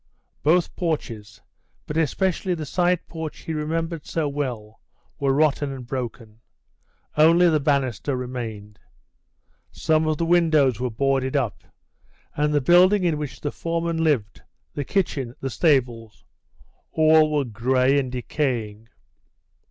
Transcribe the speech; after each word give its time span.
Both 0.41 0.75
porches, 0.75 1.43
but 1.85 1.95
especially 1.95 2.55
the 2.55 2.65
side 2.65 3.07
porch 3.07 3.41
he 3.41 3.53
remembered 3.53 4.07
so 4.07 4.27
well, 4.27 4.79
were 5.19 5.31
rotten 5.31 5.71
and 5.71 5.85
broken; 5.85 6.39
only 7.17 7.47
the 7.51 7.59
banister 7.59 8.15
remained. 8.17 8.79
Some 9.71 10.07
of 10.07 10.17
the 10.17 10.25
windows 10.25 10.79
were 10.79 10.89
boarded 10.89 11.35
up, 11.35 11.63
and 12.35 12.51
the 12.51 12.61
building 12.61 13.03
in 13.03 13.19
which 13.19 13.41
the 13.41 13.51
foreman 13.51 14.03
lived, 14.03 14.41
the 14.73 14.83
kitchen, 14.83 15.35
the 15.39 15.51
stables 15.51 16.25
all 16.91 17.29
were 17.31 17.45
grey 17.45 17.99
and 17.99 18.11
decaying. 18.11 18.89